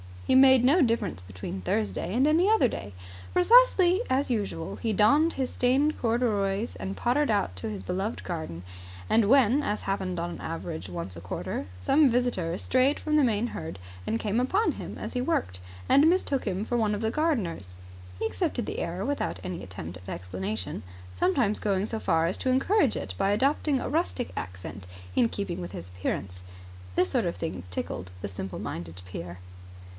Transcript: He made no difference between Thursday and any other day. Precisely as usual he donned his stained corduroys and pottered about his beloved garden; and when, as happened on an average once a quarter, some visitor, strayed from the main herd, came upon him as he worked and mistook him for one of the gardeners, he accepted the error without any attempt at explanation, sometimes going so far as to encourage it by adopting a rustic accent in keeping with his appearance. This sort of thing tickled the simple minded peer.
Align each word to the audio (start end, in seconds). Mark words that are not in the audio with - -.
He 0.25 0.33
made 0.33 0.63
no 0.63 0.81
difference 0.81 1.19
between 1.21 1.59
Thursday 1.61 2.15
and 2.15 2.25
any 2.25 2.49
other 2.49 2.69
day. 2.69 2.93
Precisely 3.33 4.01
as 4.09 4.31
usual 4.31 4.77
he 4.77 4.93
donned 4.93 5.33
his 5.33 5.51
stained 5.51 5.99
corduroys 5.99 6.77
and 6.77 6.95
pottered 6.95 7.29
about 7.29 7.59
his 7.59 7.83
beloved 7.83 8.23
garden; 8.23 8.63
and 9.09 9.29
when, 9.29 9.61
as 9.61 9.81
happened 9.81 10.19
on 10.21 10.29
an 10.31 10.39
average 10.41 10.87
once 10.87 11.17
a 11.17 11.21
quarter, 11.21 11.65
some 11.81 12.09
visitor, 12.09 12.57
strayed 12.57 12.97
from 12.99 13.15
the 13.17 13.25
main 13.25 13.47
herd, 13.47 13.77
came 14.19 14.39
upon 14.39 14.71
him 14.71 14.97
as 14.97 15.13
he 15.13 15.21
worked 15.21 15.59
and 15.89 16.09
mistook 16.09 16.45
him 16.45 16.63
for 16.65 16.77
one 16.77 16.95
of 16.95 17.01
the 17.01 17.11
gardeners, 17.11 17.75
he 18.17 18.25
accepted 18.25 18.65
the 18.65 18.79
error 18.79 19.05
without 19.05 19.39
any 19.43 19.61
attempt 19.61 19.97
at 19.97 20.09
explanation, 20.09 20.81
sometimes 21.13 21.59
going 21.59 21.85
so 21.85 21.99
far 21.99 22.25
as 22.25 22.37
to 22.37 22.49
encourage 22.49 22.95
it 22.95 23.13
by 23.19 23.29
adopting 23.31 23.79
a 23.81 23.89
rustic 23.89 24.31
accent 24.37 24.87
in 25.13 25.27
keeping 25.29 25.59
with 25.61 25.73
his 25.73 25.89
appearance. 25.89 26.43
This 26.95 27.09
sort 27.11 27.25
of 27.25 27.35
thing 27.35 27.63
tickled 27.69 28.09
the 28.21 28.29
simple 28.29 28.59
minded 28.59 28.99
peer. 29.05 29.37